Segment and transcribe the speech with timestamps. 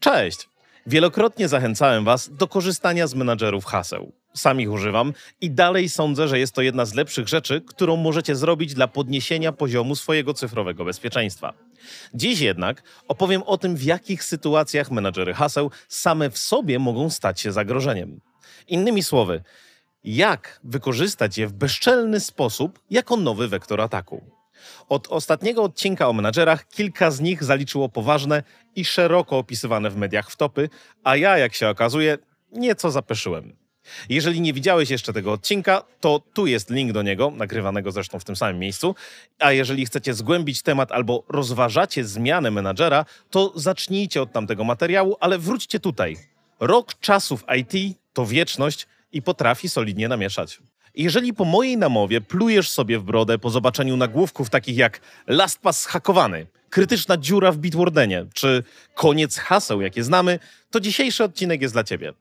[0.00, 0.48] Cześć!
[0.86, 4.12] Wielokrotnie zachęcałem Was do korzystania z menadżerów haseł.
[4.34, 8.36] Sam ich używam i dalej sądzę, że jest to jedna z lepszych rzeczy, którą możecie
[8.36, 11.52] zrobić dla podniesienia poziomu swojego cyfrowego bezpieczeństwa.
[12.14, 17.40] Dziś jednak opowiem o tym, w jakich sytuacjach menadżery haseł same w sobie mogą stać
[17.40, 18.20] się zagrożeniem.
[18.68, 19.42] Innymi słowy,
[20.04, 24.35] jak wykorzystać je w bezczelny sposób jako nowy wektor ataku.
[24.88, 28.42] Od ostatniego odcinka o menadżerach kilka z nich zaliczyło poważne
[28.76, 30.68] i szeroko opisywane w mediach wtopy,
[31.04, 32.18] a ja, jak się okazuje,
[32.52, 33.56] nieco zapeszyłem.
[34.08, 38.24] Jeżeli nie widziałeś jeszcze tego odcinka, to tu jest link do niego, nagrywanego zresztą w
[38.24, 38.94] tym samym miejscu.
[39.38, 45.38] A jeżeli chcecie zgłębić temat albo rozważacie zmianę menadżera, to zacznijcie od tamtego materiału, ale
[45.38, 46.16] wróćcie tutaj.
[46.60, 50.58] Rok czasów IT to wieczność i potrafi solidnie namieszać.
[50.96, 56.46] Jeżeli po mojej namowie plujesz sobie w brodę po zobaczeniu nagłówków takich jak LastPass zhakowany,
[56.70, 58.62] krytyczna dziura w Bitwardenie czy
[58.94, 60.38] koniec haseł, jakie znamy,
[60.70, 62.12] to dzisiejszy odcinek jest dla Ciebie.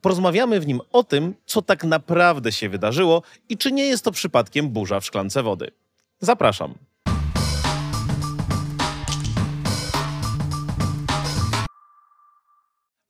[0.00, 4.12] Porozmawiamy w nim o tym, co tak naprawdę się wydarzyło i czy nie jest to
[4.12, 5.70] przypadkiem burza w szklance wody.
[6.20, 6.74] Zapraszam.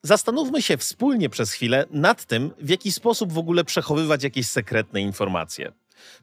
[0.09, 5.01] Zastanówmy się wspólnie przez chwilę nad tym, w jaki sposób w ogóle przechowywać jakieś sekretne
[5.01, 5.73] informacje.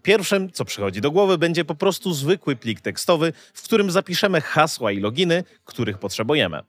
[0.03, 4.91] Pierwszym, co przychodzi do głowy, będzie po prostu zwykły plik tekstowy, w którym zapiszemy hasła
[4.91, 6.61] i loginy, których potrzebujemy.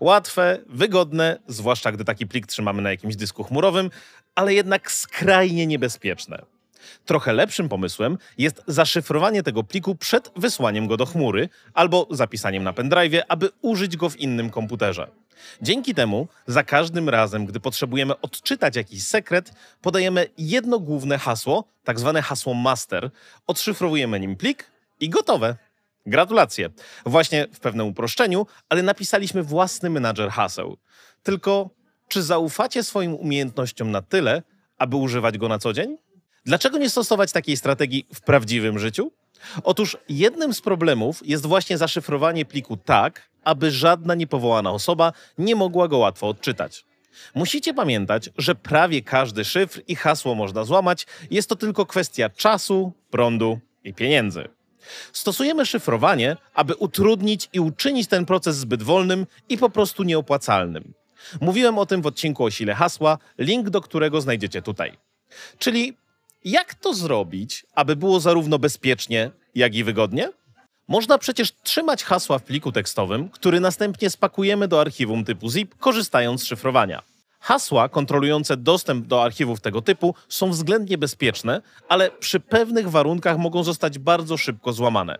[0.00, 3.90] Łatwe, wygodne, zwłaszcza gdy taki plik trzymamy na jakimś dysku chmurowym,
[4.34, 6.53] ale jednak skrajnie niebezpieczne.
[7.04, 12.72] Trochę lepszym pomysłem jest zaszyfrowanie tego pliku przed wysłaniem go do chmury albo zapisaniem na
[12.72, 15.10] pendrive, aby użyć go w innym komputerze.
[15.62, 22.00] Dzięki temu za każdym razem, gdy potrzebujemy odczytać jakiś sekret, podajemy jedno główne hasło, tak
[22.00, 23.10] zwane hasło master,
[23.46, 25.56] odszyfrowujemy nim plik i gotowe.
[26.06, 26.70] Gratulacje.
[27.06, 30.76] Właśnie w pewnym uproszczeniu, ale napisaliśmy własny menadżer haseł.
[31.22, 31.70] Tylko
[32.08, 34.42] czy zaufacie swoim umiejętnościom na tyle,
[34.78, 35.96] aby używać go na co dzień?
[36.46, 39.12] Dlaczego nie stosować takiej strategii w prawdziwym życiu?
[39.64, 45.88] Otóż jednym z problemów jest właśnie zaszyfrowanie pliku tak, aby żadna niepowołana osoba nie mogła
[45.88, 46.84] go łatwo odczytać.
[47.34, 52.92] Musicie pamiętać, że prawie każdy szyfr i hasło można złamać, jest to tylko kwestia czasu,
[53.10, 54.48] prądu i pieniędzy.
[55.12, 60.94] Stosujemy szyfrowanie, aby utrudnić i uczynić ten proces zbyt wolnym i po prostu nieopłacalnym.
[61.40, 64.92] Mówiłem o tym w odcinku o sile hasła, link do którego znajdziecie tutaj.
[65.58, 65.96] Czyli
[66.44, 70.30] jak to zrobić, aby było zarówno bezpiecznie, jak i wygodnie?
[70.88, 76.42] Można przecież trzymać hasła w pliku tekstowym, który następnie spakujemy do archiwum typu zip, korzystając
[76.42, 77.02] z szyfrowania.
[77.40, 83.64] Hasła kontrolujące dostęp do archiwów tego typu są względnie bezpieczne, ale przy pewnych warunkach mogą
[83.64, 85.18] zostać bardzo szybko złamane.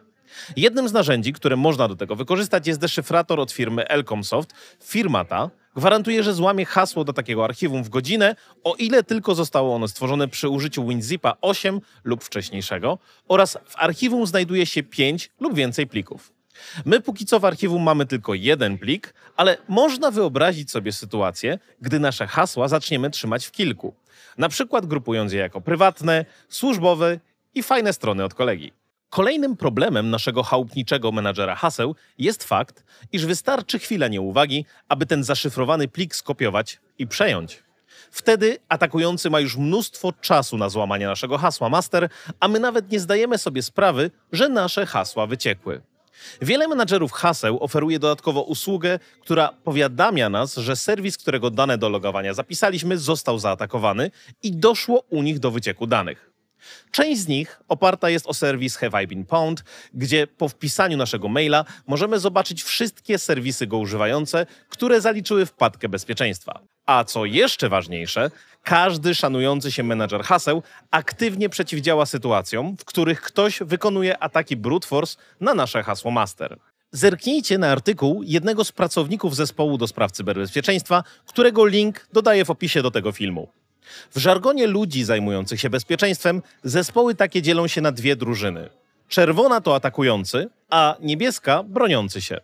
[0.57, 4.55] Jednym z narzędzi, które można do tego wykorzystać, jest deszyfrator od firmy Elcomsoft.
[4.83, 9.75] Firma ta gwarantuje, że złamie hasło do takiego archiwum w godzinę, o ile tylko zostało
[9.75, 12.99] ono stworzone przy użyciu WinZipa 8 lub wcześniejszego,
[13.29, 16.33] oraz w archiwum znajduje się 5 lub więcej plików.
[16.85, 22.01] My póki co w archiwum mamy tylko jeden plik, ale można wyobrazić sobie sytuację, gdy
[22.01, 23.95] nasze hasła zaczniemy trzymać w kilku.
[24.39, 27.21] Na przykład grupując je jako prywatne, służbowe
[27.55, 28.73] i fajne strony od kolegi.
[29.15, 35.89] Kolejnym problemem naszego chałupniczego menadżera haseł jest fakt, iż wystarczy chwila nieuwagi, aby ten zaszyfrowany
[35.89, 37.63] plik skopiować i przejąć.
[38.11, 42.09] Wtedy atakujący ma już mnóstwo czasu na złamanie naszego hasła master,
[42.41, 45.81] a my nawet nie zdajemy sobie sprawy, że nasze hasła wyciekły.
[46.43, 52.35] Wiele menadżerów haseł oferuje dodatkowo usługę, która powiadamia nas, że serwis, którego dane do logowania
[52.35, 54.11] zapisaliśmy, został zaatakowany
[54.43, 56.34] i doszło u nich do wycieku danych.
[56.91, 59.65] Część z nich oparta jest o serwis Have I Been Pwned,
[59.95, 66.61] gdzie po wpisaniu naszego maila możemy zobaczyć wszystkie serwisy go używające, które zaliczyły wpadkę bezpieczeństwa.
[66.87, 68.31] A co jeszcze ważniejsze,
[68.63, 75.17] każdy szanujący się menedżer haseł aktywnie przeciwdziała sytuacjom, w których ktoś wykonuje ataki brute force
[75.41, 76.59] na nasze hasło master.
[76.93, 82.83] Zerknijcie na artykuł jednego z pracowników zespołu do spraw cyberbezpieczeństwa, którego link dodaję w opisie
[82.83, 83.49] do tego filmu.
[84.11, 88.71] W żargonie ludzi zajmujących się bezpieczeństwem zespoły takie dzielą się na dwie drużyny.
[89.09, 92.41] Czerwona to atakujący, a niebieska broniący się.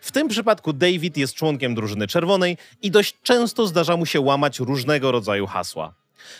[0.00, 4.58] W tym przypadku David jest członkiem drużyny czerwonej i dość często zdarza mu się łamać
[4.58, 5.94] różnego rodzaju hasła.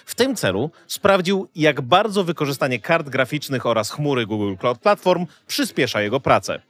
[0.06, 6.02] W tym celu sprawdził, jak bardzo wykorzystanie kart graficznych oraz chmury Google Cloud Platform przyspiesza
[6.02, 6.60] jego pracę.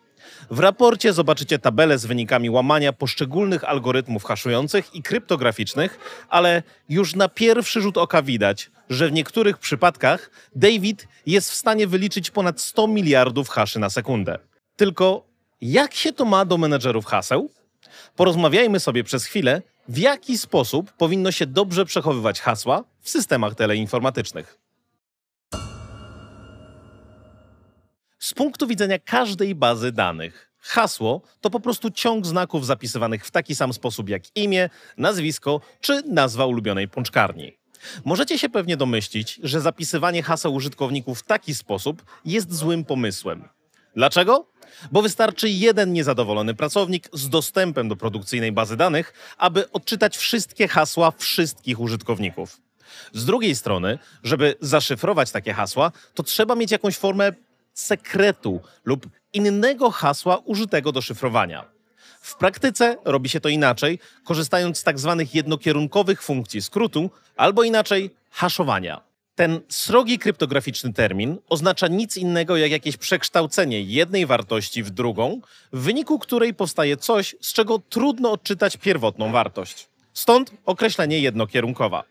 [0.51, 5.99] W raporcie zobaczycie tabelę z wynikami łamania poszczególnych algorytmów haszujących i kryptograficznych,
[6.29, 11.87] ale już na pierwszy rzut oka widać, że w niektórych przypadkach David jest w stanie
[11.87, 14.39] wyliczyć ponad 100 miliardów haszy na sekundę.
[14.77, 15.25] Tylko
[15.61, 17.51] jak się to ma do menedżerów haseł?
[18.17, 24.60] Porozmawiajmy sobie przez chwilę, w jaki sposób powinno się dobrze przechowywać hasła w systemach teleinformatycznych.
[28.31, 33.55] Z punktu widzenia każdej bazy danych, hasło to po prostu ciąg znaków zapisywanych w taki
[33.55, 37.57] sam sposób jak imię, nazwisko czy nazwa ulubionej pączkarni.
[38.05, 43.49] Możecie się pewnie domyślić, że zapisywanie haseł użytkowników w taki sposób jest złym pomysłem.
[43.97, 44.47] Dlaczego?
[44.93, 51.11] Bo wystarczy jeden niezadowolony pracownik z dostępem do produkcyjnej bazy danych, aby odczytać wszystkie hasła
[51.11, 52.61] wszystkich użytkowników.
[53.13, 57.33] Z drugiej strony, żeby zaszyfrować takie hasła, to trzeba mieć jakąś formę
[57.81, 61.65] sekretu lub innego hasła użytego do szyfrowania.
[62.21, 68.11] W praktyce robi się to inaczej, korzystając z tak zwanych jednokierunkowych funkcji skrótu, albo inaczej
[68.31, 69.01] haszowania.
[69.35, 75.41] Ten srogi kryptograficzny termin oznacza nic innego jak jakieś przekształcenie jednej wartości w drugą,
[75.73, 79.89] w wyniku której powstaje coś, z czego trudno odczytać pierwotną wartość.
[80.13, 82.05] Stąd określenie jednokierunkowa.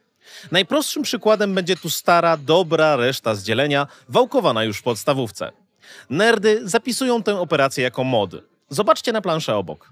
[0.51, 5.51] Najprostszym przykładem będzie tu stara, dobra reszta z dzielenia, wałkowana już w podstawówce.
[6.09, 8.31] Nerdy zapisują tę operację jako mod.
[8.69, 9.89] Zobaczcie na planszę obok.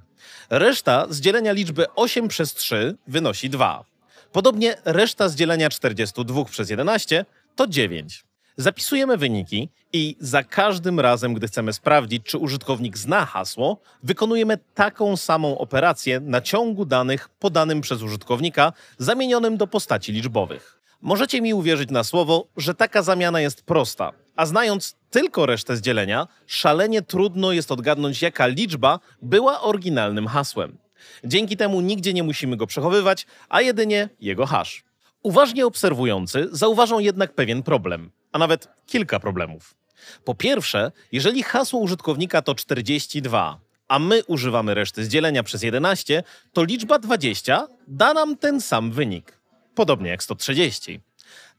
[0.50, 3.84] Reszta z dzielenia liczby 8 przez 3 wynosi 2.
[4.32, 7.26] Podobnie reszta z dzielenia 42 przez 11
[7.56, 8.27] to 9.
[8.60, 15.18] Zapisujemy wyniki i za każdym razem, gdy chcemy sprawdzić, czy użytkownik zna hasło, wykonujemy taką
[15.18, 20.80] samą operację na ciągu danych podanym przez użytkownika, zamienionym do postaci liczbowych.
[21.02, 25.82] Możecie mi uwierzyć na słowo, że taka zamiana jest prosta, a znając tylko resztę z
[25.82, 30.78] dzielenia, szalenie trudno jest odgadnąć, jaka liczba była oryginalnym hasłem.
[31.24, 34.87] Dzięki temu nigdzie nie musimy go przechowywać, a jedynie jego hash.
[35.28, 39.76] Uważnie obserwujący zauważą jednak pewien problem, a nawet kilka problemów.
[40.24, 46.24] Po pierwsze, jeżeli hasło użytkownika to 42, a my używamy reszty z dzielenia przez 11,
[46.54, 49.40] to liczba 20 da nam ten sam wynik.
[49.76, 51.00] Podobnie jak 130.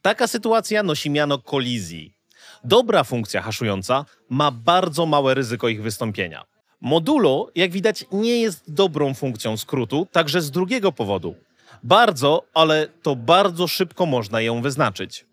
[0.03, 2.15] Taka sytuacja nosi miano kolizji.
[2.65, 6.45] Dobra funkcja haszująca ma bardzo małe ryzyko ich wystąpienia.
[6.81, 11.48] Modulo, jak widać, nie jest dobrą funkcją skrótu, także z drugiego powodu.
[11.83, 15.29] Bardzo, ale to bardzo szybko można ją wyznaczyć.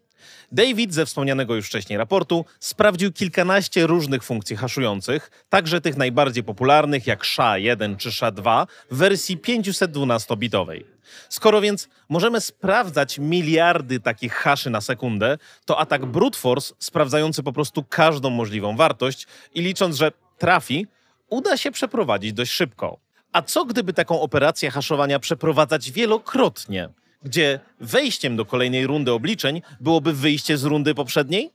[0.52, 7.08] David ze wspomnianego już wcześniej raportu sprawdził kilkanaście różnych funkcji haszujących, także tych najbardziej popularnych
[7.08, 10.84] jak SHA-1 czy SHA-2 w wersji 512-bitowej.
[11.30, 17.54] Skoro więc możemy sprawdzać miliardy takich haszy na sekundę, to atak brute force sprawdzający po
[17.54, 20.88] prostu każdą możliwą wartość i licząc, że trafi,
[21.30, 23.05] uda się przeprowadzić dość szybko.
[23.36, 26.90] A co gdyby taką operację haszowania przeprowadzać wielokrotnie,
[27.24, 31.52] gdzie wejściem do kolejnej rundy obliczeń byłoby wyjście z rundy poprzedniej?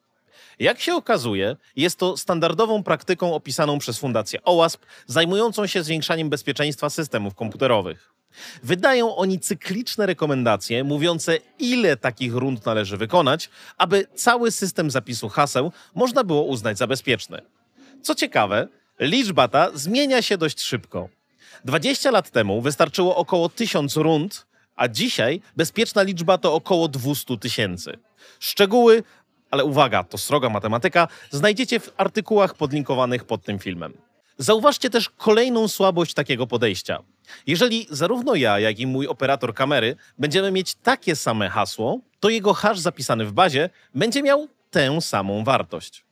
[0.58, 6.90] Jak się okazuje, jest to standardową praktyką opisaną przez Fundację OWASP, zajmującą się zwiększaniem bezpieczeństwa
[6.90, 8.12] systemów komputerowych.
[8.62, 15.72] Wydają oni cykliczne rekomendacje mówiące, ile takich rund należy wykonać, aby cały system zapisu haseł
[15.94, 17.42] można było uznać za bezpieczny.
[18.02, 18.68] Co ciekawe,
[18.98, 21.19] liczba ta zmienia się dość szybko.
[21.64, 24.46] 20 lat temu wystarczyło około 1000 rund,
[24.76, 27.98] a dzisiaj bezpieczna liczba to około 200 tysięcy.
[28.40, 29.02] Szczegóły,
[29.50, 33.92] ale uwaga, to sroga matematyka, znajdziecie w artykułach podlinkowanych pod tym filmem.
[34.38, 37.02] Zauważcie też kolejną słabość takiego podejścia.
[37.46, 42.54] Jeżeli zarówno ja, jak i mój operator kamery będziemy mieć takie same hasło, to jego
[42.54, 46.04] hash zapisany w bazie będzie miał tę samą wartość.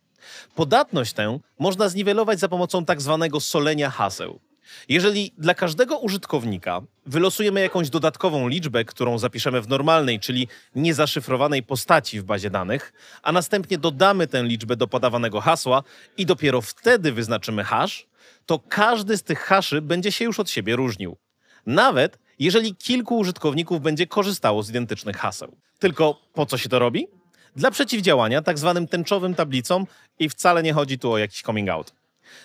[0.54, 4.40] Podatność tę można zniwelować za pomocą tak zwanego solenia haseł.
[4.88, 12.20] Jeżeli dla każdego użytkownika wylosujemy jakąś dodatkową liczbę, którą zapiszemy w normalnej, czyli niezaszyfrowanej postaci
[12.20, 15.82] w bazie danych, a następnie dodamy tę liczbę do podawanego hasła
[16.16, 18.06] i dopiero wtedy wyznaczymy hash,
[18.46, 21.16] to każdy z tych haszy będzie się już od siebie różnił.
[21.66, 25.56] Nawet jeżeli kilku użytkowników będzie korzystało z identycznych haseł.
[25.78, 27.08] Tylko po co się to robi?
[27.56, 29.86] Dla przeciwdziałania tak zwanym tęczowym tablicom
[30.18, 31.97] i wcale nie chodzi tu o jakiś coming out.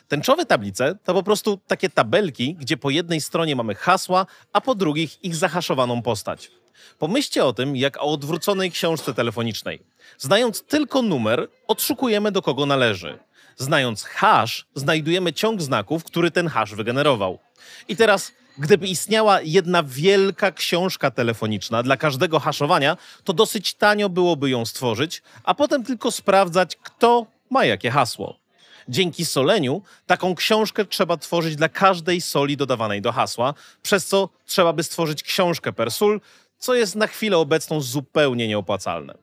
[0.07, 4.75] Tęczowe tablice to po prostu takie tabelki, gdzie po jednej stronie mamy hasła, a po
[4.75, 6.51] drugich ich zahaszowaną postać.
[6.99, 9.79] Pomyślcie o tym jak o odwróconej książce telefonicznej.
[10.17, 13.19] Znając tylko numer, odszukujemy do kogo należy.
[13.57, 17.39] Znając hash, znajdujemy ciąg znaków, który ten hash wygenerował.
[17.87, 24.49] I teraz, gdyby istniała jedna wielka książka telefoniczna dla każdego haszowania, to dosyć tanio byłoby
[24.49, 28.42] ją stworzyć, a potem tylko sprawdzać, kto ma jakie hasło.
[28.89, 34.73] Dzięki soleniu taką książkę trzeba tworzyć dla każdej soli dodawanej do hasła, przez co trzeba
[34.73, 36.21] by stworzyć książkę per sól,
[36.57, 39.13] co jest na chwilę obecną zupełnie nieopłacalne.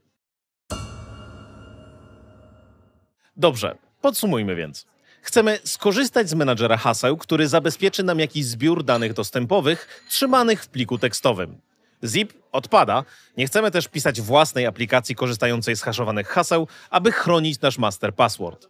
[3.37, 4.87] Dobrze, podsumujmy więc.
[5.23, 10.99] Chcemy skorzystać z menadżera haseł, który zabezpieczy nam jakiś zbiór danych dostępowych trzymanych w pliku
[10.99, 11.61] tekstowym.
[12.05, 13.05] Zip odpada.
[13.37, 18.69] Nie chcemy też pisać własnej aplikacji korzystającej z haszowanych haseł, aby chronić nasz master password.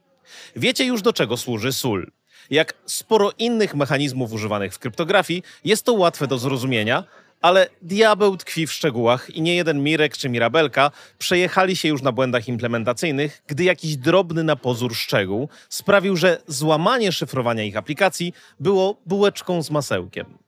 [0.56, 2.10] Wiecie już do czego służy SUL.
[2.50, 7.04] Jak sporo innych mechanizmów używanych w kryptografii, jest to łatwe do zrozumienia,
[7.40, 12.12] ale diabeł tkwi w szczegółach i nie jeden Mirek czy Mirabelka przejechali się już na
[12.12, 18.96] błędach implementacyjnych, gdy jakiś drobny na pozór szczegół sprawił, że złamanie szyfrowania ich aplikacji było
[19.06, 20.38] bułeczką z masełkiem.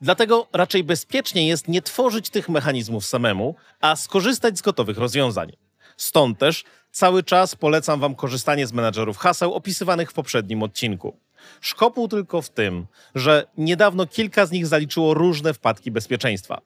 [0.00, 5.52] Dlatego raczej bezpiecznie jest nie tworzyć tych mechanizmów samemu, a skorzystać z gotowych rozwiązań.
[5.96, 11.16] Stąd też cały czas polecam Wam korzystanie z menadżerów haseł opisywanych w poprzednim odcinku.
[11.60, 16.60] Szkopuł tylko w tym, że niedawno kilka z nich zaliczyło różne wpadki bezpieczeństwa.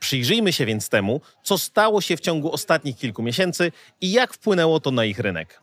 [0.00, 4.80] Przyjrzyjmy się więc temu, co stało się w ciągu ostatnich kilku miesięcy i jak wpłynęło
[4.80, 5.60] to na ich rynek.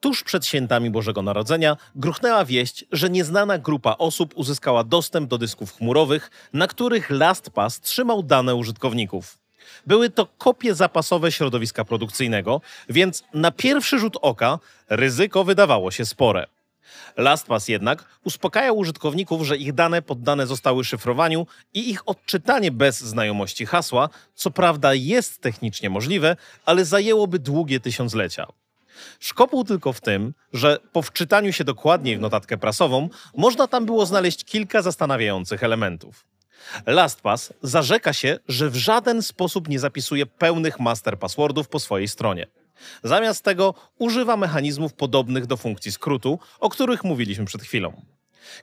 [0.00, 5.72] Tuż przed świętami Bożego Narodzenia gruchnęła wieść, że nieznana grupa osób uzyskała dostęp do dysków
[5.72, 9.45] chmurowych, na których LastPass trzymał dane użytkowników.
[9.86, 14.58] Były to kopie zapasowe środowiska produkcyjnego, więc na pierwszy rzut oka
[14.88, 16.46] ryzyko wydawało się spore.
[17.16, 23.66] LastPass jednak uspokajał użytkowników, że ich dane poddane zostały szyfrowaniu i ich odczytanie bez znajomości
[23.66, 28.46] hasła, co prawda jest technicznie możliwe, ale zajęłoby długie tysiąclecia.
[29.20, 34.06] Szkopuł tylko w tym, że po wczytaniu się dokładniej w notatkę prasową można tam było
[34.06, 36.24] znaleźć kilka zastanawiających elementów.
[36.86, 42.46] LastPass zarzeka się, że w żaden sposób nie zapisuje pełnych master passwordów po swojej stronie.
[43.02, 48.02] Zamiast tego używa mechanizmów podobnych do funkcji skrótu, o których mówiliśmy przed chwilą.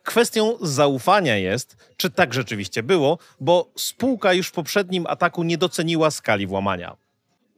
[0.04, 6.12] Kwestią zaufania jest, czy tak rzeczywiście było, bo spółka już w poprzednim ataku nie doceniła
[6.12, 6.96] skali włamania.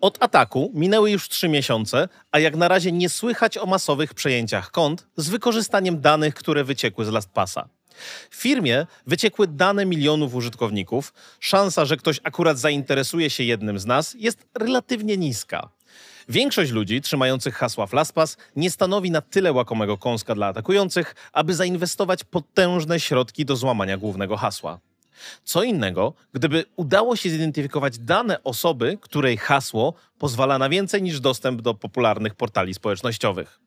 [0.01, 4.71] Od ataku minęły już trzy miesiące, a jak na razie nie słychać o masowych przejęciach
[4.71, 7.69] kont z wykorzystaniem danych, które wyciekły z LastPassa.
[8.29, 11.13] W firmie wyciekły dane milionów użytkowników.
[11.39, 15.69] Szansa, że ktoś akurat zainteresuje się jednym z nas, jest relatywnie niska.
[16.29, 22.23] Większość ludzi trzymających hasła LastPass nie stanowi na tyle łakomego kąska dla atakujących, aby zainwestować
[22.23, 24.79] potężne środki do złamania głównego hasła.
[25.43, 31.61] Co innego, gdyby udało się zidentyfikować dane osoby, której hasło pozwala na więcej niż dostęp
[31.61, 33.59] do popularnych portali społecznościowych.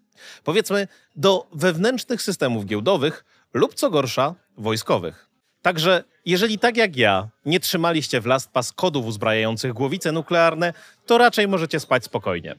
[0.45, 5.29] Powiedzmy, do wewnętrznych systemów giełdowych lub co gorsza, wojskowych.
[5.63, 10.73] Także jeżeli tak jak ja nie trzymaliście w LastPass kodów uzbrajających głowice nuklearne,
[11.07, 12.57] to raczej możecie spać spokojnie.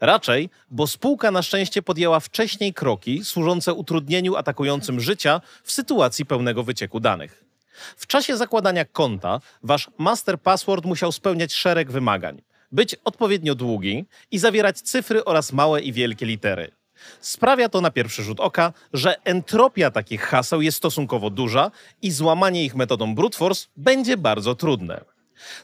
[0.00, 6.62] Raczej, bo spółka na szczęście podjęła wcześniej kroki służące utrudnieniu atakującym życia w sytuacji pełnego
[6.62, 7.44] wycieku danych.
[7.96, 14.38] W czasie zakładania konta wasz master password musiał spełniać szereg wymagań, być odpowiednio długi i
[14.38, 16.72] zawierać cyfry oraz małe i wielkie litery.
[17.20, 21.70] Sprawia to na pierwszy rzut oka, że entropia takich haseł jest stosunkowo duża
[22.02, 25.04] i złamanie ich metodą brute force będzie bardzo trudne.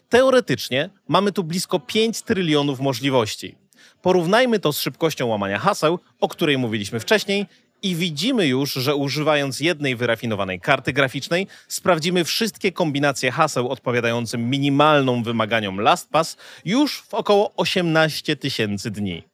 [0.09, 3.54] Teoretycznie mamy tu blisko 5 trylionów możliwości.
[4.02, 7.47] Porównajmy to z szybkością łamania haseł, o której mówiliśmy wcześniej,
[7.83, 15.23] i widzimy już, że używając jednej wyrafinowanej karty graficznej sprawdzimy wszystkie kombinacje haseł odpowiadającym minimalnym
[15.23, 19.27] wymaganiom LastPass już w około 18 tysięcy dni.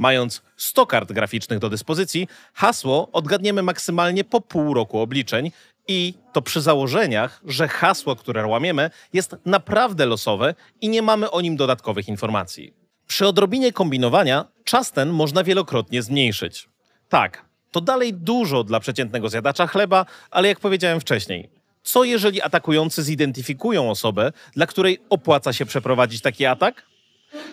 [0.00, 5.50] Mając 100 kart graficznych do dyspozycji, hasło odgadniemy maksymalnie po pół roku obliczeń
[5.88, 11.40] i to przy założeniach, że hasło, które łamiemy, jest naprawdę losowe i nie mamy o
[11.40, 12.74] nim dodatkowych informacji.
[13.06, 16.68] Przy odrobinie kombinowania czas ten można wielokrotnie zmniejszyć.
[17.08, 21.50] Tak, to dalej dużo dla przeciętnego zjadacza chleba, ale jak powiedziałem wcześniej,
[21.82, 26.90] co jeżeli atakujący zidentyfikują osobę, dla której opłaca się przeprowadzić taki atak?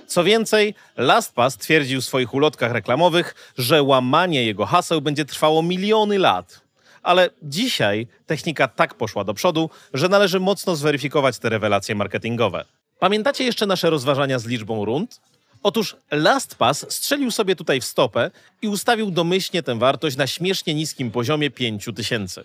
[0.07, 6.19] Co więcej, LastPass twierdził w swoich ulotkach reklamowych, że łamanie jego haseł będzie trwało miliony
[6.19, 6.61] lat.
[7.03, 12.65] Ale dzisiaj technika tak poszła do przodu, że należy mocno zweryfikować te rewelacje marketingowe.
[12.99, 15.21] Pamiętacie jeszcze nasze rozważania z liczbą rund?
[15.67, 18.31] Otóż LastPass strzelił sobie tutaj w stopę
[18.61, 22.43] i ustawił domyślnie tę wartość na śmiesznie niskim poziomie 5000.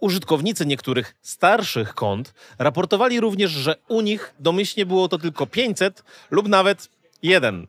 [0.00, 6.48] Użytkownicy niektórych starszych kont raportowali również, że u nich domyślnie było to tylko 500 lub
[6.48, 6.88] nawet
[7.22, 7.66] 1.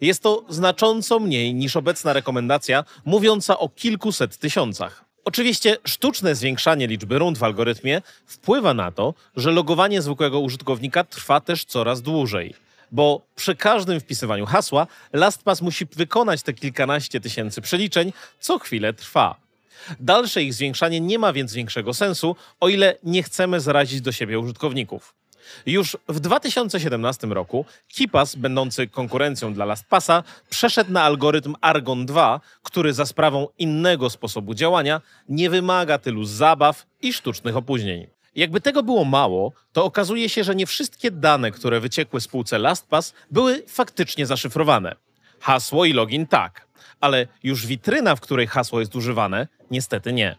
[0.00, 5.04] Jest to znacząco mniej niż obecna rekomendacja mówiąca o kilkuset tysiącach.
[5.24, 11.40] Oczywiście sztuczne zwiększanie liczby rund w algorytmie wpływa na to, że logowanie zwykłego użytkownika trwa
[11.40, 12.63] też coraz dłużej
[12.94, 19.36] bo przy każdym wpisywaniu hasła LastPass musi wykonać te kilkanaście tysięcy przeliczeń, co chwilę trwa.
[20.00, 24.38] Dalsze ich zwiększanie nie ma więc większego sensu, o ile nie chcemy zarazić do siebie
[24.38, 25.14] użytkowników.
[25.66, 27.64] Już w 2017 roku
[27.98, 34.54] KeePass, będący konkurencją dla LastPassa, przeszedł na algorytm Argon 2, który za sprawą innego sposobu
[34.54, 38.13] działania nie wymaga tylu zabaw i sztucznych opóźnień.
[38.36, 43.14] Jakby tego było mało, to okazuje się, że nie wszystkie dane, które wyciekły spółce LastPass,
[43.30, 44.96] były faktycznie zaszyfrowane.
[45.40, 46.66] Hasło i login tak,
[47.00, 50.36] ale już witryna, w której hasło jest używane, niestety nie.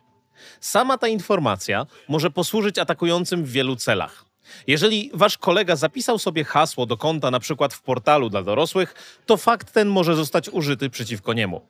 [0.59, 4.25] Sama ta informacja może posłużyć atakującym w wielu celach.
[4.67, 9.37] Jeżeli wasz kolega zapisał sobie hasło do konta na przykład w portalu dla dorosłych, to
[9.37, 11.61] fakt ten może zostać użyty przeciwko niemu.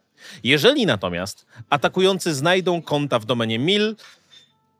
[0.43, 3.95] Jeżeli natomiast atakujący znajdą konta w domenie mil,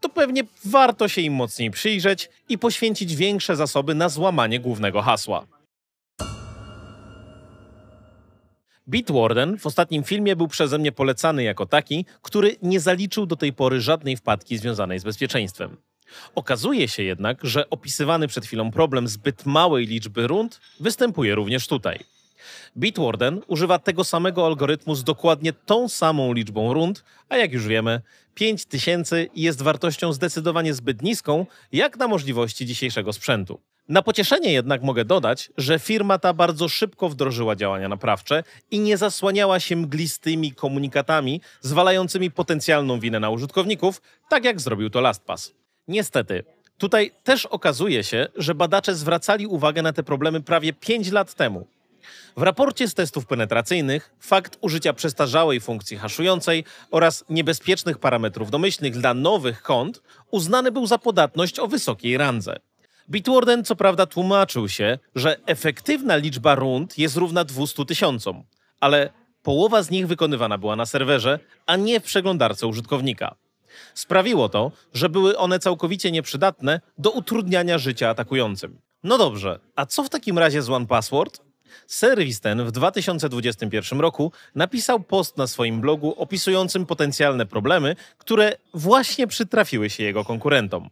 [0.02, 5.46] to pewnie warto się im mocniej przyjrzeć i poświęcić większe zasoby na złamanie głównego hasła.
[8.90, 13.54] Bitwarden w ostatnim filmie był przeze mnie polecany jako taki, który nie zaliczył do tej
[13.54, 15.78] pory żadnej wpadki związanej z bezpieczeństwem.
[16.36, 22.00] Okazuje się jednak, że opisywany przed chwilą problem zbyt małej liczby rund występuje również tutaj.
[22.78, 28.02] Bitwarden używa tego samego algorytmu z dokładnie tą samą liczbą rund, a jak już wiemy,
[28.34, 33.60] 5000 jest wartością zdecydowanie zbyt niską, jak na możliwości dzisiejszego sprzętu.
[33.90, 38.98] Na pocieszenie jednak mogę dodać, że firma ta bardzo szybko wdrożyła działania naprawcze i nie
[38.98, 45.54] zasłaniała się mglistymi komunikatami zwalającymi potencjalną winę na użytkowników, tak jak zrobił to LastPass.
[45.88, 46.44] Niestety,
[46.78, 51.68] tutaj też okazuje się, że badacze zwracali uwagę na te problemy prawie 5 lat temu.
[52.38, 59.14] W raporcie z testów penetracyjnych fakt użycia przestarzałej funkcji haszującej oraz niebezpiecznych parametrów domyślnych dla
[59.14, 62.60] nowych kont uznany był za podatność o wysokiej randze.
[63.10, 68.44] Bitwarden co prawda tłumaczył się, że efektywna liczba rund jest równa 200 tysiącom,
[68.80, 69.10] ale
[69.44, 73.36] połowa z nich wykonywana była na serwerze, a nie w przeglądarce użytkownika.
[73.94, 78.80] Sprawiło to, że były one całkowicie nieprzydatne do utrudniania życia atakującym.
[79.04, 81.42] No dobrze, a co w takim razie z OnePassword?
[81.88, 89.28] Serwis ten w 2021 roku napisał post na swoim blogu opisującym potencjalne problemy, które właśnie
[89.28, 90.90] przytrafiły się jego konkurentom.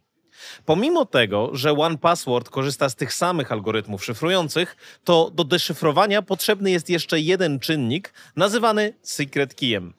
[0.66, 6.90] Pomimo tego, że OnePassword korzysta z tych samych algorytmów szyfrujących, to do deszyfrowania potrzebny jest
[6.90, 9.92] jeszcze jeden czynnik nazywany secret keyem.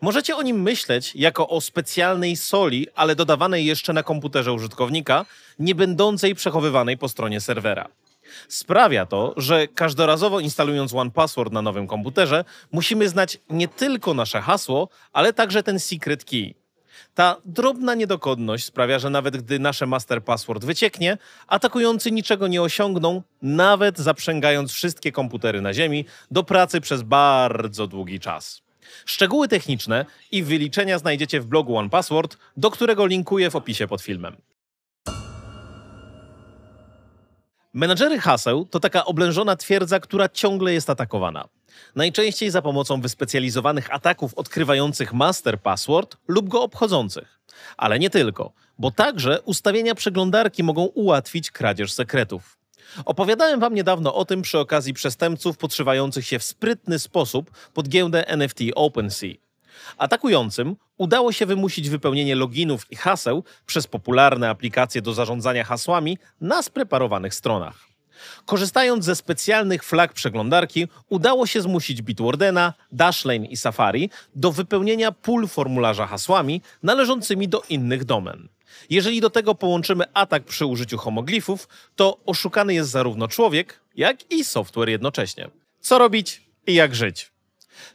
[0.00, 5.26] Możecie o nim myśleć jako o specjalnej soli, ale dodawanej jeszcze na komputerze użytkownika,
[5.58, 7.88] nie będącej przechowywanej po stronie serwera.
[8.48, 14.88] Sprawia to, że każdorazowo instalując OnePassword na nowym komputerze, musimy znać nie tylko nasze hasło,
[15.12, 16.54] ale także ten secret key.
[17.14, 23.22] Ta drobna niedogodność sprawia, że nawet gdy nasze master password wycieknie, atakujący niczego nie osiągną,
[23.42, 28.62] nawet zaprzęgając wszystkie komputery na Ziemi do pracy przez bardzo długi czas.
[29.06, 34.36] Szczegóły techniczne i wyliczenia znajdziecie w blogu OnePassword, do którego linkuję w opisie pod filmem.
[37.74, 41.48] Menadżery haseł to taka oblężona twierdza, która ciągle jest atakowana.
[41.96, 47.40] Najczęściej za pomocą wyspecjalizowanych ataków odkrywających master password lub go obchodzących.
[47.76, 52.58] Ale nie tylko, bo także ustawienia przeglądarki mogą ułatwić kradzież sekretów.
[53.04, 58.28] Opowiadałem wam niedawno o tym przy okazji przestępców podszywających się w sprytny sposób pod giełdę
[58.28, 59.47] NFT OpenSea.
[59.98, 66.62] Atakującym udało się wymusić wypełnienie loginów i haseł przez popularne aplikacje do zarządzania hasłami na
[66.62, 67.88] spreparowanych stronach.
[68.46, 75.48] Korzystając ze specjalnych flag przeglądarki, udało się zmusić Bitwardena, Dashlane i Safari do wypełnienia pól
[75.48, 78.48] formularza hasłami należącymi do innych domen.
[78.90, 84.44] Jeżeli do tego połączymy atak przy użyciu homoglifów, to oszukany jest zarówno człowiek, jak i
[84.44, 85.50] software jednocześnie.
[85.80, 87.32] Co robić i jak żyć?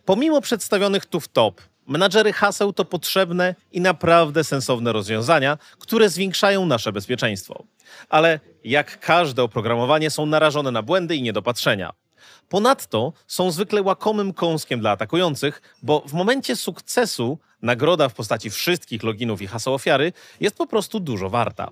[0.06, 6.66] Pomimo przedstawionych tu w top, menadżery haseł to potrzebne i naprawdę sensowne rozwiązania, które zwiększają
[6.66, 7.64] nasze bezpieczeństwo.
[8.10, 11.94] Ale jak każde oprogramowanie są narażone na błędy i niedopatrzenia.
[12.50, 19.04] Ponadto są zwykle łakomym kąskiem dla atakujących, bo w momencie sukcesu nagroda w postaci wszystkich
[19.04, 21.72] loginów i haseł ofiary jest po prostu dużo warta.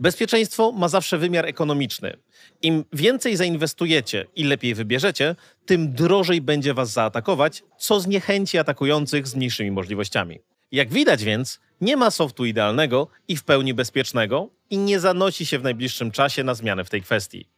[0.00, 2.16] Bezpieczeństwo ma zawsze wymiar ekonomiczny.
[2.62, 9.34] Im więcej zainwestujecie i lepiej wybierzecie, tym drożej będzie was zaatakować, co zniechęci atakujących z
[9.34, 10.38] mniejszymi możliwościami.
[10.72, 15.58] Jak widać więc, nie ma softu idealnego i w pełni bezpiecznego i nie zanosi się
[15.58, 17.48] w najbliższym czasie na zmianę w tej kwestii.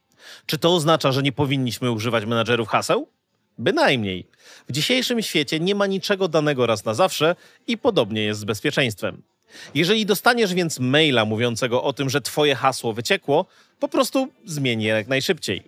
[0.45, 3.07] Czy to oznacza, że nie powinniśmy używać menadżerów haseł?
[3.57, 4.27] Bynajmniej.
[4.69, 7.35] W dzisiejszym świecie nie ma niczego danego raz na zawsze
[7.67, 9.21] i podobnie jest z bezpieczeństwem.
[9.75, 13.45] Jeżeli dostaniesz więc maila mówiącego o tym, że twoje hasło wyciekło,
[13.79, 15.63] po prostu zmień je jak najszybciej.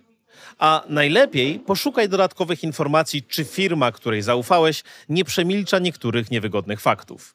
[0.58, 7.34] A najlepiej poszukaj dodatkowych informacji, czy firma, której zaufałeś, nie przemilcza niektórych niewygodnych faktów.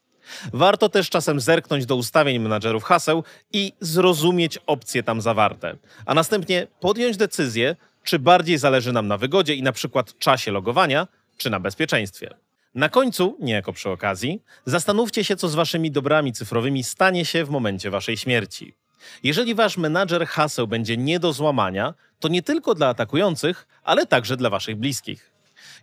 [0.53, 6.67] Warto też czasem zerknąć do ustawień menadżerów haseł i zrozumieć opcje tam zawarte, a następnie
[6.79, 11.59] podjąć decyzję, czy bardziej zależy nam na wygodzie i na przykład czasie logowania, czy na
[11.59, 12.29] bezpieczeństwie.
[12.75, 17.49] Na końcu, niejako przy okazji, zastanówcie się, co z waszymi dobrami cyfrowymi stanie się w
[17.49, 18.73] momencie waszej śmierci.
[19.23, 24.37] Jeżeli wasz menadżer haseł będzie nie do złamania, to nie tylko dla atakujących, ale także
[24.37, 25.33] dla waszych bliskich.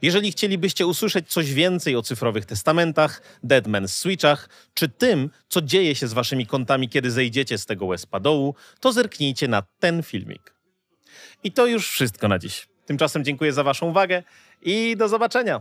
[0.03, 6.09] Jeżeli chcielibyście usłyszeć coś więcej o cyfrowych testamentach, Deadman's Switchach, czy tym, co dzieje się
[6.09, 10.55] z waszymi kontami, kiedy zejdziecie z tego łezpadołu, to zerknijcie na ten filmik.
[11.44, 12.68] I to już wszystko na dziś.
[12.87, 14.22] Tymczasem dziękuję za waszą uwagę
[14.62, 15.61] i do zobaczenia.